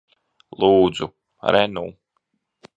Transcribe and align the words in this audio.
Lūdzu. 0.63 1.09
Re 1.57 1.63
nu. 1.77 1.87